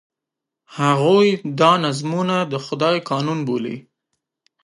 هغوی 0.77 1.29
دا 1.59 1.71
نظمونه 1.85 2.37
د 2.51 2.53
خدای 2.65 2.97
قانون 3.09 3.39
بولي. 3.47 3.77